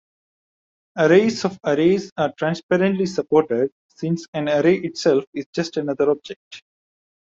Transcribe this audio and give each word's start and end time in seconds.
Arrays 0.97 1.45
of 1.45 1.59
arrays 1.63 2.09
are 2.17 2.33
transparently 2.35 3.05
supported 3.05 3.69
since 3.87 4.25
an 4.33 4.49
array 4.49 4.77
itself 4.77 5.23
is 5.35 5.45
just 5.53 5.77
another 5.77 6.09
object. 6.09 6.63